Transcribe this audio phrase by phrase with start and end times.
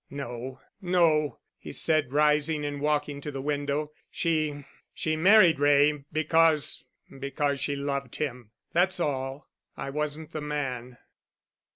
[0.09, 3.91] "No, no," he said, rising and walking to the window.
[4.09, 9.47] "She—she married Wray—because—because she loved him, that's all.
[9.77, 10.97] I wasn't the man."